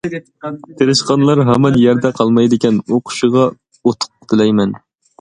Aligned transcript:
تىرىشقانلار 0.79 1.41
ھامان 1.51 1.79
يەردە 1.83 2.13
قالمايدىكەن، 2.21 2.83
ئوقۇشىغا 2.89 3.49
ئۇتۇق 3.53 4.15
تىلەيمەن. 4.33 4.79